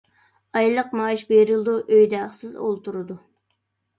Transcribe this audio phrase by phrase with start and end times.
[0.59, 3.19] ئايلىق مائاش بېرىلىدۇ، ئۆيدە ھەقسىز ئولتۇرىدۇ.